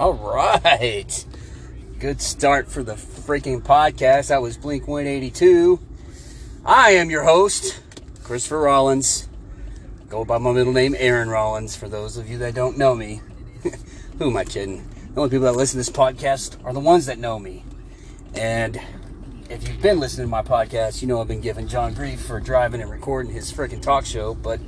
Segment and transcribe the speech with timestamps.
[0.00, 1.26] All right.
[1.98, 4.28] Good start for the freaking podcast.
[4.28, 5.78] That was Blink 182.
[6.64, 7.82] I am your host,
[8.24, 9.28] Christopher Rollins.
[10.08, 13.20] Go by my middle name, Aaron Rollins, for those of you that don't know me.
[14.18, 14.88] Who am I kidding?
[15.12, 17.62] The only people that listen to this podcast are the ones that know me.
[18.32, 18.80] And
[19.50, 22.40] if you've been listening to my podcast, you know I've been giving John grief for
[22.40, 24.60] driving and recording his freaking talk show, but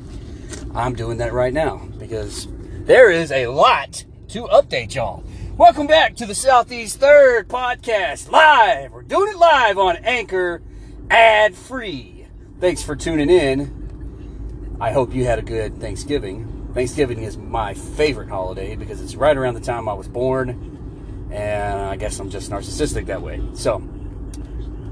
[0.75, 2.49] I'm doing that right now because
[2.85, 5.23] there is a lot to update y'all.
[5.63, 8.91] Welcome back to the Southeast Third Podcast live.
[8.91, 10.61] We're doing it live on Anchor,
[11.09, 12.27] ad free.
[12.59, 14.77] Thanks for tuning in.
[14.81, 16.69] I hope you had a good Thanksgiving.
[16.75, 21.81] Thanksgiving is my favorite holiday because it's right around the time I was born, and
[21.81, 23.41] I guess I'm just narcissistic that way.
[23.55, 23.81] So,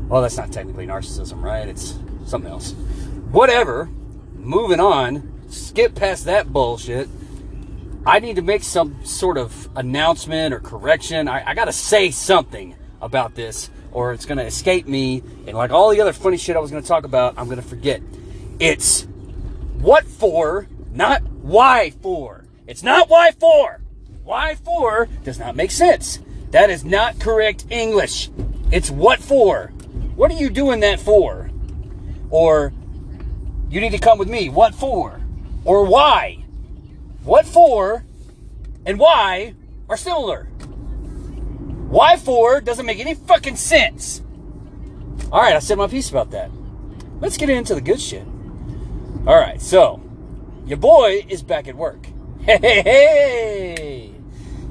[0.08, 1.66] well, that's not technically narcissism, right?
[1.66, 2.74] It's something else.
[3.32, 3.90] Whatever.
[4.34, 5.32] Moving on.
[5.48, 7.08] Skip past that bullshit.
[8.06, 11.28] I need to make some sort of announcement or correction.
[11.28, 15.22] I, I got to say something about this, or it's going to escape me.
[15.46, 17.60] And like all the other funny shit I was going to talk about, I'm going
[17.60, 18.00] to forget.
[18.58, 19.02] It's
[19.80, 22.44] what for, not why for.
[22.66, 23.80] It's not why for.
[24.24, 26.20] Why for does not make sense.
[26.52, 28.30] That is not correct English.
[28.70, 29.68] It's what for.
[30.16, 31.50] What are you doing that for?
[32.30, 32.72] Or
[33.68, 34.48] you need to come with me.
[34.48, 35.20] What for?
[35.64, 36.44] Or why?
[37.24, 38.04] What for
[38.86, 39.54] and why
[39.88, 40.44] are similar.
[41.88, 44.22] Why for doesn't make any fucking sense.
[45.32, 46.50] All right, I said my piece about that.
[47.20, 48.26] Let's get into the good shit.
[49.26, 50.00] All right, so
[50.66, 52.06] your boy is back at work.
[52.42, 54.14] Hey, hey, hey.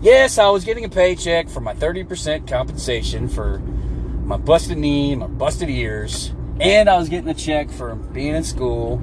[0.01, 5.27] Yes, I was getting a paycheck for my 30% compensation for my busted knee, my
[5.27, 8.97] busted ears, and I was getting a check for being in school.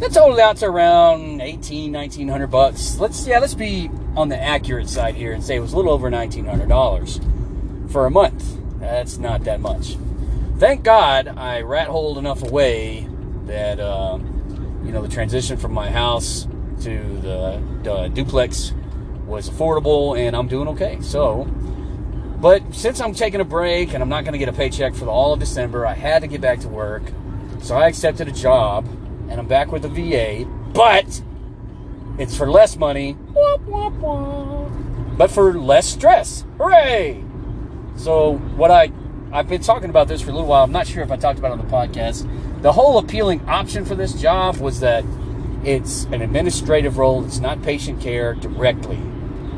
[0.00, 2.98] That totaled out to around 18, 1900 bucks.
[2.98, 5.92] Let's yeah, let's be on the accurate side here and say it was a little
[5.92, 8.44] over $1900 for a month.
[8.80, 9.96] That's not that much.
[10.58, 13.08] Thank God I rat holed enough away
[13.44, 14.18] that uh,
[14.84, 16.46] you know the transition from my house
[16.82, 18.72] to the, the duplex
[19.26, 20.98] was affordable and I'm doing okay.
[21.00, 21.44] So,
[22.40, 25.04] but since I'm taking a break and I'm not going to get a paycheck for
[25.04, 27.02] the, all of December, I had to get back to work.
[27.62, 28.86] So I accepted a job
[29.28, 31.22] and I'm back with the VA, but
[32.18, 33.16] it's for less money,
[35.16, 36.44] but for less stress.
[36.58, 37.24] Hooray!
[37.96, 38.92] So what I
[39.32, 40.62] I've been talking about this for a little while.
[40.62, 42.62] I'm not sure if I talked about it on the podcast.
[42.62, 45.04] The whole appealing option for this job was that
[45.64, 47.24] it's an administrative role.
[47.24, 49.00] It's not patient care directly.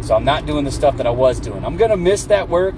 [0.01, 1.63] So I'm not doing the stuff that I was doing.
[1.65, 2.75] I'm gonna miss that work,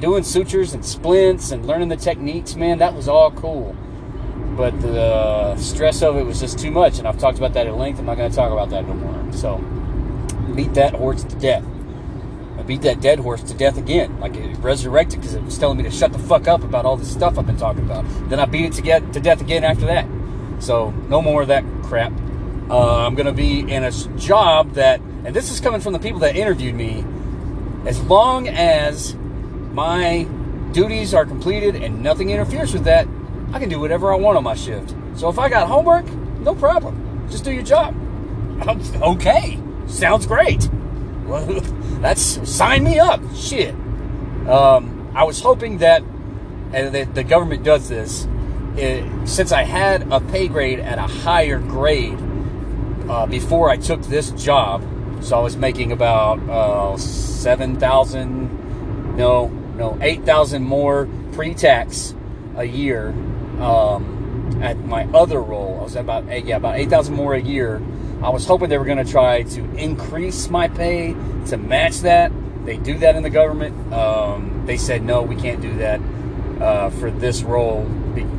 [0.00, 2.54] doing sutures and splints and learning the techniques.
[2.54, 3.74] Man, that was all cool
[4.58, 7.76] but the stress of it was just too much, and I've talked about that at
[7.76, 8.00] length.
[8.00, 9.32] I'm not going to talk about that no more.
[9.32, 9.58] So,
[10.56, 11.64] beat that horse to death.
[12.58, 14.18] I beat that dead horse to death again.
[14.18, 16.96] Like it resurrected because it was telling me to shut the fuck up about all
[16.96, 18.04] this stuff I've been talking about.
[18.28, 20.08] Then I beat it to, get, to death again after that.
[20.58, 22.12] So, no more of that crap.
[22.68, 26.00] Uh, I'm going to be in a job that, and this is coming from the
[26.00, 27.04] people that interviewed me,
[27.86, 29.14] as long as
[29.72, 30.24] my
[30.72, 33.06] duties are completed and nothing interferes with that,
[33.52, 34.94] I can do whatever I want on my shift.
[35.14, 36.06] So if I got homework,
[36.40, 37.26] no problem.
[37.30, 37.94] Just do your job.
[39.00, 40.68] Okay, sounds great.
[42.00, 43.20] That's sign me up.
[43.34, 43.72] Shit.
[44.48, 46.02] Um, I was hoping that,
[46.72, 48.26] and the, the government does this,
[48.76, 52.18] it, since I had a pay grade at a higher grade
[53.08, 54.82] uh, before I took this job,
[55.20, 62.14] so I was making about uh, seven thousand, no, no, eight thousand more pre-tax
[62.56, 63.14] a year
[63.60, 65.78] um, at my other role.
[65.80, 67.82] I was at about yeah about eight thousand more a year.
[68.22, 71.14] I was hoping they were going to try to increase my pay
[71.46, 72.32] to match that.
[72.64, 73.92] They do that in the government.
[73.92, 76.00] Um, they said no, we can't do that
[76.60, 77.86] uh, for this role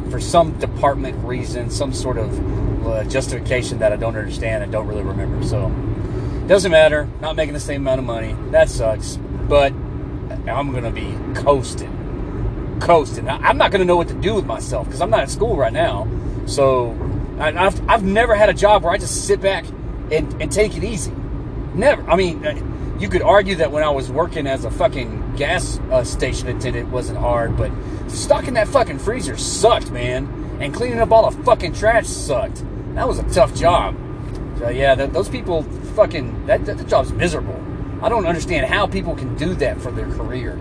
[0.10, 4.88] for some department reason, some sort of uh, justification that I don't understand and don't
[4.88, 5.46] really remember.
[5.46, 5.70] So
[6.48, 7.08] doesn't matter.
[7.22, 8.36] Not making the same amount of money.
[8.52, 9.18] That sucks.
[9.18, 9.72] But
[10.48, 11.99] I'm going to be coasting
[12.80, 13.30] coasting.
[13.30, 15.56] I'm not going to know what to do with myself because I'm not at school
[15.56, 16.08] right now.
[16.46, 16.98] So
[17.40, 19.66] I've, I've never had a job where I just sit back
[20.12, 21.14] and, and take it easy.
[21.74, 22.02] Never.
[22.10, 25.80] I mean, uh, you could argue that when I was working as a fucking gas
[25.92, 27.72] uh, station attendant wasn't hard, but
[28.10, 30.58] stocking that fucking freezer sucked, man.
[30.60, 32.64] And cleaning up all the fucking trash sucked.
[32.96, 33.96] That was a tough job.
[34.58, 35.64] So yeah, those people
[35.96, 37.64] fucking that, that, that job's miserable.
[38.02, 40.60] I don't understand how people can do that for their career.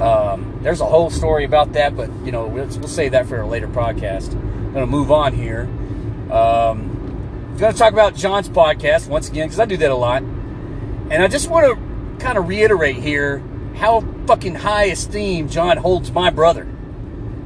[0.00, 3.40] Um, there's a whole story about that, but you know we'll, we'll save that for
[3.40, 4.34] a later podcast.
[4.34, 5.62] I'm to move on here.
[6.32, 6.90] Um,
[7.52, 11.22] I'm to talk about John's podcast once again because I do that a lot, and
[11.22, 13.42] I just want to kind of reiterate here
[13.76, 16.62] how fucking high esteem John holds my brother.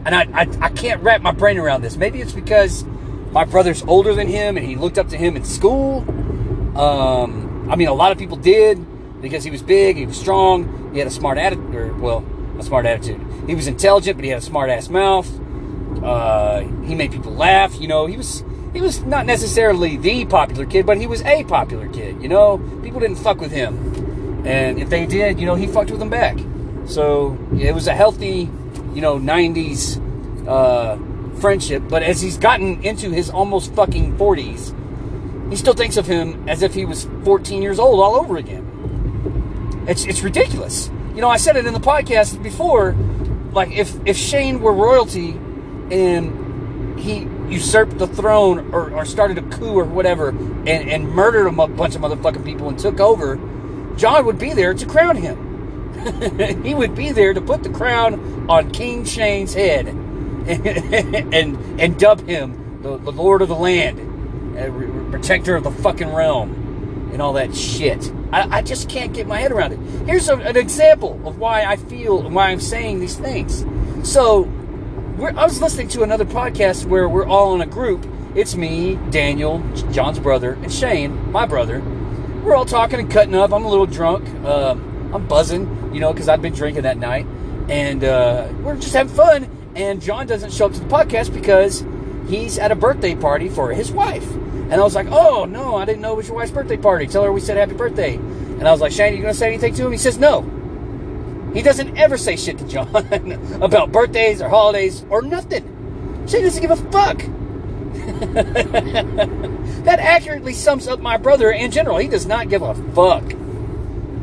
[0.04, 1.96] And I, I, I can't wrap my brain around this.
[1.96, 2.84] Maybe it's because
[3.32, 5.98] my brother's older than him and he looked up to him in school.
[6.78, 10.92] Um, I mean, a lot of people did because he was big, he was strong,
[10.92, 12.24] he had a smart attitude, well,
[12.58, 13.20] a smart attitude.
[13.46, 15.28] He was intelligent, but he had a smart ass mouth.
[16.02, 17.80] Uh, he made people laugh.
[17.80, 21.44] You know, he was he was not necessarily the popular kid, but he was a
[21.44, 22.20] popular kid.
[22.22, 25.90] You know, people didn't fuck with him, and if they did, you know, he fucked
[25.90, 26.38] with them back.
[26.86, 28.50] So it was a healthy,
[28.94, 30.00] you know, '90s
[30.46, 30.96] uh,
[31.40, 31.82] friendship.
[31.88, 36.62] But as he's gotten into his almost fucking 40s, he still thinks of him as
[36.62, 38.64] if he was 14 years old all over again.
[39.88, 40.90] It's it's ridiculous.
[41.18, 42.94] You know, I said it in the podcast before.
[43.52, 45.30] Like if if Shane were royalty
[45.90, 51.48] and he usurped the throne or, or started a coup or whatever and, and murdered
[51.48, 53.34] a bunch of motherfucking people and took over,
[53.96, 56.62] John would be there to crown him.
[56.62, 60.46] he would be there to put the crown on King Shane's head and
[61.34, 67.10] and, and dub him the, the Lord of the Land, protector of the fucking realm,
[67.12, 68.08] and all that shit.
[68.32, 69.78] I, I just can't get my head around it.
[70.06, 73.64] Here's a, an example of why I feel and why I'm saying these things.
[74.02, 74.44] So,
[75.18, 78.06] I was listening to another podcast where we're all in a group.
[78.36, 81.80] It's me, Daniel, John's brother, and Shane, my brother.
[82.44, 83.52] We're all talking and cutting up.
[83.52, 84.28] I'm a little drunk.
[84.44, 84.76] Uh,
[85.12, 87.26] I'm buzzing, you know, because I've been drinking that night.
[87.68, 89.50] And uh, we're just having fun.
[89.74, 91.84] And John doesn't show up to the podcast because
[92.28, 94.26] he's at a birthday party for his wife.
[94.70, 97.06] And I was like, oh, no, I didn't know it was your wife's birthday party.
[97.06, 98.16] Tell her we said happy birthday.
[98.16, 99.92] And I was like, Shane, you going to say anything to him?
[99.92, 100.42] He says, no.
[101.54, 102.94] He doesn't ever say shit to John
[103.62, 106.26] about birthdays or holidays or nothing.
[106.28, 107.18] Shane doesn't give a fuck.
[109.84, 111.96] that accurately sums up my brother in general.
[111.96, 113.24] He does not give a fuck.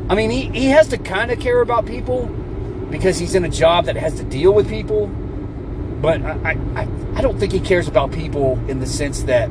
[0.09, 2.27] I mean, he, he has to kind of care about people
[2.91, 5.07] because he's in a job that has to deal with people.
[5.07, 9.49] But I, I, I don't think he cares about people in the sense that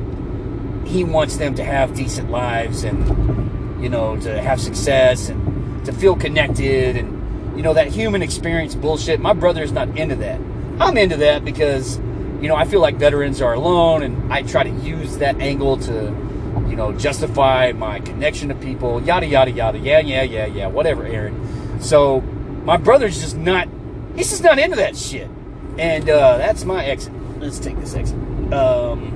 [0.87, 5.93] he wants them to have decent lives and you know to have success and to
[5.93, 9.21] feel connected and you know that human experience bullshit.
[9.21, 10.41] My brother is not into that.
[10.81, 11.99] I'm into that because
[12.41, 15.79] you know i feel like veterans are alone and i try to use that angle
[15.79, 15.93] to
[16.69, 19.79] you know justify my connection to people yada yada yada.
[19.79, 21.81] Yeah yeah yeah yeah whatever aaron.
[21.81, 22.21] So
[22.65, 23.69] my brother's just not
[24.17, 25.29] he's just not into that shit.
[25.79, 28.19] And uh, that's my exit let's take this exit
[28.53, 29.14] um,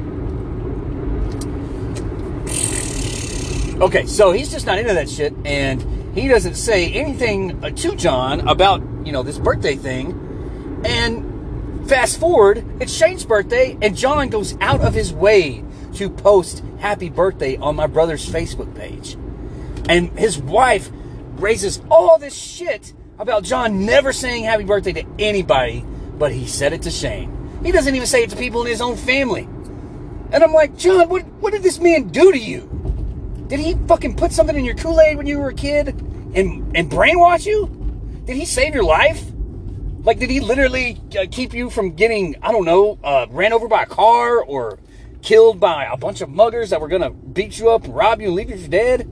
[3.81, 5.81] Okay, so he's just not into that shit, and
[6.13, 10.83] he doesn't say anything uh, to John about, you know, this birthday thing.
[10.85, 15.63] And fast forward, it's Shane's birthday, and John goes out of his way
[15.95, 19.17] to post happy birthday on my brother's Facebook page.
[19.89, 20.91] And his wife
[21.37, 25.85] raises all this shit about John never saying happy birthday to anybody,
[26.19, 27.61] but he said it to Shane.
[27.63, 29.49] He doesn't even say it to people in his own family.
[30.33, 32.78] And I'm like, John, what, what did this man do to you?
[33.49, 35.89] Did he fucking put something in your Kool Aid when you were a kid
[36.35, 37.67] and and brainwash you?
[38.25, 39.25] Did he save your life?
[40.03, 43.69] Like, did he literally uh, keep you from getting, I don't know, uh, ran over
[43.69, 44.79] by a car or
[45.23, 48.29] killed by a bunch of muggers that were gonna beat you up and rob you
[48.29, 49.09] and leave you for dead?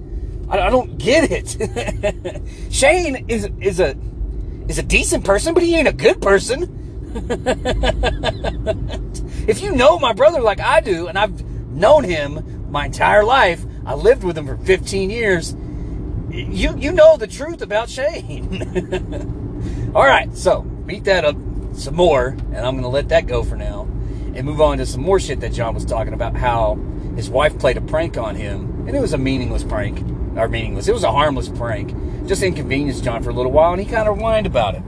[0.49, 2.43] I, I don't get it.
[2.73, 3.97] Shane is is a
[4.69, 6.83] is a decent person, but he ain't a good person.
[9.49, 13.65] if you know my brother like I do, and I've known him my entire life,
[13.87, 15.55] I lived with him for 15 years.
[16.31, 19.93] You you know the truth about Shane.
[19.95, 21.37] All right, so beat that up
[21.73, 23.83] some more, and I'm going to let that go for now,
[24.35, 26.37] and move on to some more shit that John was talking about.
[26.37, 26.75] How
[27.15, 30.01] his wife played a prank on him, and it was a meaningless prank,
[30.37, 30.89] or meaningless.
[30.89, 31.95] It was a harmless prank,
[32.27, 34.83] just inconvenienced John for a little while, and he kind of whined about it.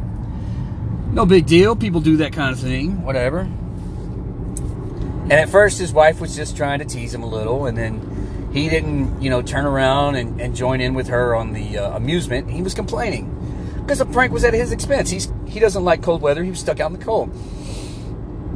[1.12, 1.76] No big deal.
[1.76, 3.02] People do that kind of thing.
[3.02, 3.40] Whatever.
[5.30, 8.17] And at first, his wife was just trying to tease him a little, and then
[8.58, 11.96] he didn't, you know, turn around and, and join in with her on the uh,
[11.96, 12.50] amusement.
[12.50, 13.34] He was complaining
[13.80, 15.10] because the prank was at his expense.
[15.10, 16.44] He's he doesn't like cold weather.
[16.44, 17.30] He was stuck out in the cold.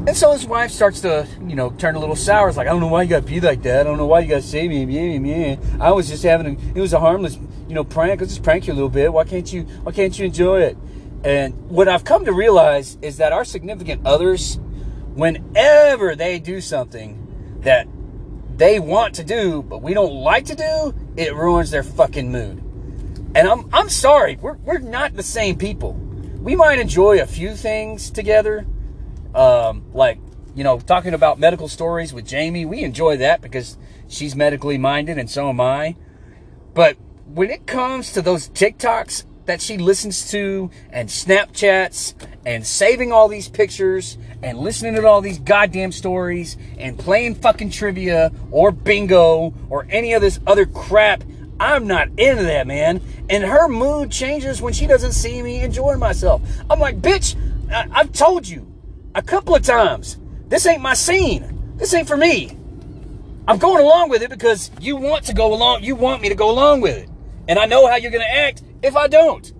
[0.04, 2.48] And so his wife starts to, you know, turn a little sour.
[2.48, 3.80] It's like, I don't know why you got to be like that.
[3.80, 4.84] I don't know why you got to say me.
[4.84, 5.56] Yeah, yeah.
[5.80, 8.20] I was just having, a, it was a harmless, you know, prank.
[8.20, 9.12] Let's just prank you a little bit.
[9.12, 10.76] Why can't you, why can't you enjoy it?
[11.22, 14.58] And what I've come to realize is that our significant others,
[15.14, 17.86] whenever they do something that
[18.62, 22.58] they want to do, but we don't like to do, it ruins their fucking mood.
[23.34, 25.94] And I'm, I'm sorry, we're, we're not the same people.
[26.40, 28.64] We might enjoy a few things together,
[29.34, 30.20] um, like,
[30.54, 32.64] you know, talking about medical stories with Jamie.
[32.64, 35.96] We enjoy that because she's medically minded and so am I.
[36.72, 43.12] But when it comes to those TikToks that she listens to and Snapchats and saving
[43.12, 48.72] all these pictures and listening to all these goddamn stories and playing fucking trivia or
[48.72, 51.24] bingo or any of this other crap,
[51.60, 53.00] I'm not into that, man.
[53.30, 56.42] And her mood changes when she doesn't see me enjoying myself.
[56.68, 57.36] I'm like, bitch,
[57.72, 58.66] I- I've told you
[59.14, 60.18] a couple of times,
[60.48, 61.74] this ain't my scene.
[61.76, 62.56] This ain't for me.
[63.46, 65.82] I'm going along with it because you want to go along.
[65.82, 67.08] You want me to go along with it.
[67.48, 69.52] And I know how you're going to act if I don't.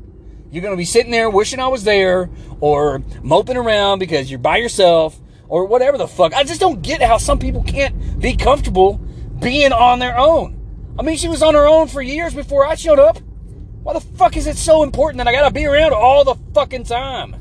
[0.51, 2.29] You're going to be sitting there wishing I was there
[2.61, 6.35] or moping around because you're by yourself or whatever the fuck.
[6.35, 9.01] I just don't get how some people can't be comfortable
[9.41, 10.95] being on their own.
[10.99, 13.19] I mean, she was on her own for years before I showed up.
[13.83, 16.85] Why the fuck is it so important that I gotta be around all the fucking
[16.85, 17.37] time?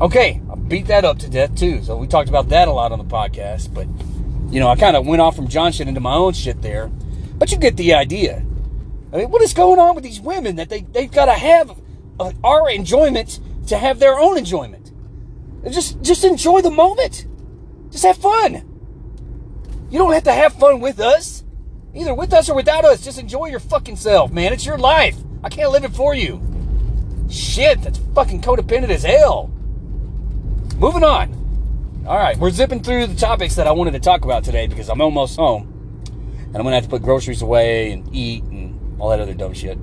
[0.00, 1.82] Okay, I beat that up to death too.
[1.82, 3.86] So we talked about that a lot on the podcast, but
[4.52, 6.88] you know, I kind of went off from John shit into my own shit there.
[6.88, 8.44] But you get the idea.
[9.12, 11.78] I mean, what is going on with these women that they, they've got to have
[12.20, 14.92] uh, our enjoyment to have their own enjoyment?
[15.70, 17.26] Just, just enjoy the moment.
[17.90, 18.64] Just have fun.
[19.90, 21.44] You don't have to have fun with us.
[21.94, 23.02] Either with us or without us.
[23.02, 24.52] Just enjoy your fucking self, man.
[24.52, 25.16] It's your life.
[25.42, 26.42] I can't live it for you.
[27.30, 29.50] Shit, that's fucking codependent as hell.
[30.76, 31.34] Moving on.
[32.06, 34.88] All right, we're zipping through the topics that I wanted to talk about today because
[34.88, 35.74] I'm almost home.
[36.46, 38.67] And I'm going to have to put groceries away and eat and
[38.98, 39.78] all that other dumb shit.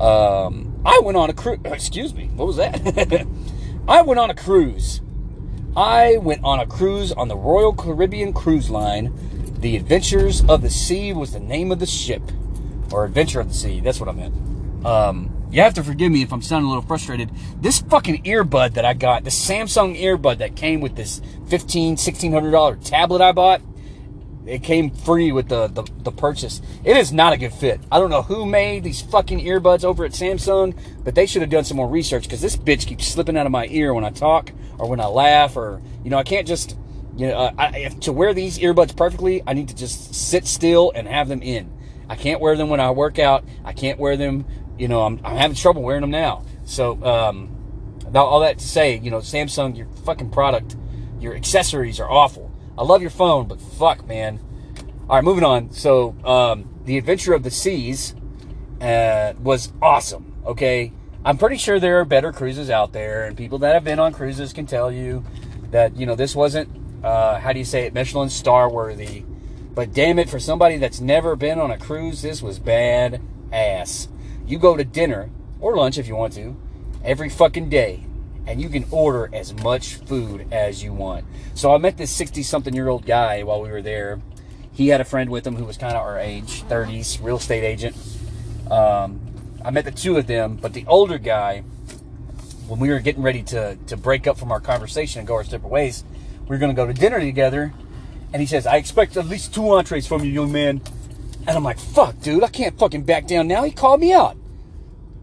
[0.00, 1.60] Um, I went on a cruise.
[1.64, 2.28] Excuse me.
[2.34, 3.26] What was that?
[3.88, 5.00] I went on a cruise.
[5.76, 9.12] I went on a cruise on the Royal Caribbean Cruise Line.
[9.60, 12.22] The Adventures of the Sea was the name of the ship.
[12.90, 13.80] Or Adventure of the Sea.
[13.80, 14.34] That's what I meant.
[14.84, 17.30] Um, you have to forgive me if I'm sounding a little frustrated.
[17.60, 22.84] This fucking earbud that I got, the Samsung earbud that came with this $1,500, $1,600
[22.84, 23.60] tablet I bought,
[24.46, 26.60] it came free with the, the, the, purchase.
[26.84, 27.80] It is not a good fit.
[27.90, 31.50] I don't know who made these fucking earbuds over at Samsung, but they should have
[31.50, 34.10] done some more research because this bitch keeps slipping out of my ear when I
[34.10, 36.76] talk or when I laugh or, you know, I can't just,
[37.16, 40.92] you know, uh, I, to wear these earbuds perfectly, I need to just sit still
[40.94, 41.72] and have them in.
[42.08, 43.44] I can't wear them when I work out.
[43.64, 44.44] I can't wear them
[44.78, 46.44] you know, I'm, I'm having trouble wearing them now.
[46.64, 47.58] So, um,
[48.14, 50.76] all that to say, you know, Samsung, your fucking product,
[51.20, 52.51] your accessories are awful.
[52.76, 54.40] I love your phone, but fuck, man.
[55.08, 55.72] All right, moving on.
[55.72, 58.14] So, um, the Adventure of the Seas
[58.80, 60.32] uh, was awesome.
[60.46, 60.92] Okay,
[61.24, 64.12] I'm pretty sure there are better cruises out there, and people that have been on
[64.12, 65.24] cruises can tell you
[65.70, 66.68] that you know this wasn't
[67.04, 69.24] uh, how do you say it, Michelin star worthy.
[69.74, 73.20] But damn it, for somebody that's never been on a cruise, this was bad
[73.52, 74.08] ass.
[74.46, 76.56] You go to dinner or lunch if you want to
[77.04, 78.06] every fucking day
[78.46, 81.24] and you can order as much food as you want.
[81.54, 84.20] So I met this 60 something year old guy while we were there.
[84.72, 87.64] He had a friend with him who was kind of our age, 30s, real estate
[87.64, 87.96] agent.
[88.70, 89.20] Um,
[89.64, 91.60] I met the two of them, but the older guy,
[92.66, 95.44] when we were getting ready to, to break up from our conversation and go our
[95.44, 96.04] separate ways,
[96.42, 97.72] we were going to go to dinner together.
[98.32, 100.80] And he says, I expect at least two entrees from you, young man.
[101.46, 103.62] And I'm like, fuck, dude, I can't fucking back down now.
[103.62, 104.36] He called me out.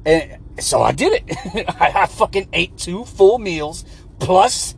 [0.05, 1.69] And so I did it.
[1.81, 3.85] I, I fucking ate two full meals
[4.19, 4.75] plus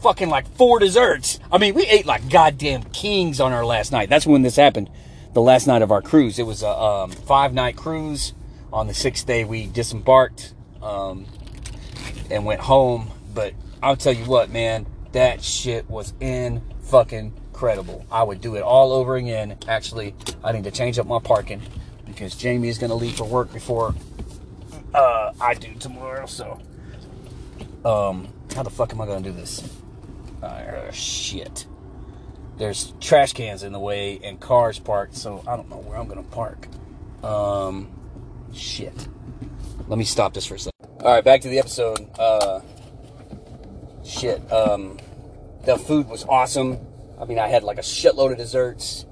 [0.00, 1.40] fucking like four desserts.
[1.50, 4.08] I mean, we ate like goddamn kings on our last night.
[4.08, 4.90] That's when this happened.
[5.32, 6.38] The last night of our cruise.
[6.38, 8.34] It was a um, five night cruise.
[8.72, 11.26] On the sixth day, we disembarked um,
[12.30, 13.10] and went home.
[13.34, 18.04] But I'll tell you what, man, that shit was in fucking incredible.
[18.12, 19.56] I would do it all over again.
[19.66, 20.14] Actually,
[20.44, 21.62] I need to change up my parking
[22.04, 23.94] because Jamie is going to leave for work before
[24.96, 26.26] uh, I do tomorrow.
[26.26, 26.60] So,
[27.84, 29.68] um, how the fuck am I to do this?
[30.42, 31.66] Uh, shit.
[32.58, 36.08] There's trash cans in the way and cars parked, so I don't know where I'm
[36.08, 36.68] to park.
[37.22, 37.90] Um,
[38.54, 39.08] shit.
[39.88, 40.72] Let me stop this for a second.
[41.00, 42.08] All right, back to the episode.
[42.18, 42.60] Uh,
[44.04, 44.50] shit.
[44.50, 44.98] Um,
[45.64, 46.78] the food was awesome.
[47.20, 49.04] I mean, I had like a shitload of desserts.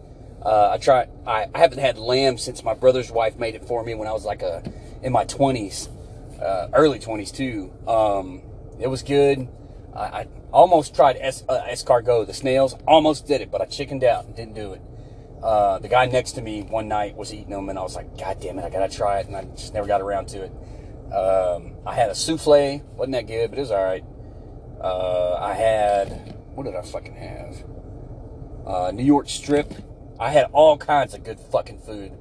[0.42, 1.10] Uh, I tried.
[1.26, 4.12] I, I, haven't had lamb since my brother's wife made it for me when I
[4.12, 4.62] was like a
[5.04, 5.88] in my twenties,
[6.42, 7.72] uh, early twenties too.
[7.86, 8.42] Um,
[8.80, 9.46] it was good.
[9.94, 12.74] I, I almost tried es, uh, escargot, the snails.
[12.88, 14.82] Almost did it, but I chickened out and didn't do it.
[15.42, 18.18] Uh, the guy next to me one night was eating them, and I was like,
[18.18, 20.52] God damn it, I gotta try it, and I just never got around to it.
[21.14, 24.04] Um, I had a souffle, wasn't that good, but it was all right.
[24.80, 27.64] Uh, I had what did I fucking have?
[28.66, 29.72] uh, New York Strip.
[30.18, 32.12] I had all kinds of good fucking food.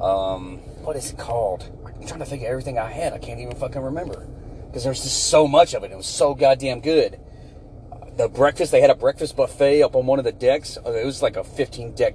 [0.00, 1.70] Um, what is it called?
[2.04, 3.14] I'm trying to think of everything I had.
[3.14, 4.26] I can't even fucking remember
[4.66, 5.90] because there's just so much of it.
[5.90, 7.18] It was so goddamn good.
[8.18, 10.76] The breakfast, they had a breakfast buffet up on one of the decks.
[10.76, 12.14] Uh, it was like a 15 deck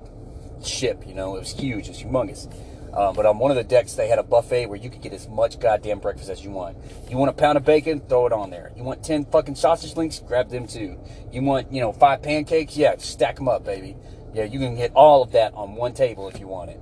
[0.63, 1.36] ship, you know.
[1.36, 1.88] It was huge.
[1.88, 2.53] It was humongous.
[2.93, 5.12] Uh, but on one of the decks, they had a buffet where you could get
[5.12, 6.77] as much goddamn breakfast as you want.
[7.10, 8.00] You want a pound of bacon?
[8.01, 8.72] Throw it on there.
[8.75, 10.19] You want 10 fucking sausage links?
[10.19, 11.00] Grab them too.
[11.31, 12.77] You want, you know, five pancakes?
[12.77, 13.98] Yeah, stack them up, baby.
[14.36, 16.79] Yeah, you can get all of that on one table if you want it.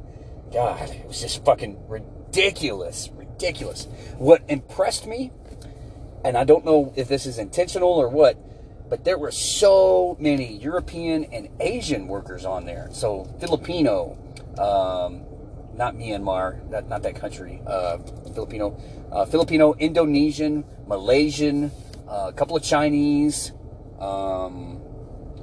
[0.51, 1.77] God, it was just fucking
[2.27, 3.09] ridiculous.
[3.15, 3.85] Ridiculous.
[4.17, 5.31] What impressed me,
[6.23, 8.37] and I don't know if this is intentional or what,
[8.89, 12.89] but there were so many European and Asian workers on there.
[12.91, 14.17] So Filipino,
[14.57, 15.23] um,
[15.75, 17.97] not Myanmar, not, not that country, uh,
[18.33, 18.79] Filipino,
[19.11, 21.71] uh, Filipino, Indonesian, Malaysian,
[22.07, 23.51] uh, a couple of Chinese.
[23.99, 24.79] Um,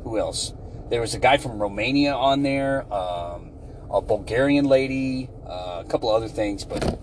[0.03, 0.53] who else?
[0.91, 3.53] There was a guy from Romania on there, um,
[3.95, 6.65] a Bulgarian lady, uh, a couple other things.
[6.65, 6.99] But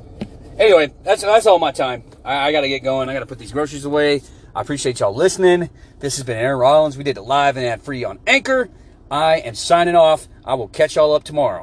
[0.60, 2.04] anyway, that's that's all my time.
[2.24, 3.10] I, I got to get going.
[3.10, 4.22] I got to put these groceries away.
[4.56, 5.70] I appreciate y'all listening.
[6.00, 6.98] This has been Aaron Rollins.
[6.98, 8.70] We did it live and ad free on Anchor.
[9.10, 10.28] I am signing off.
[10.46, 11.60] I will catch y'all up tomorrow.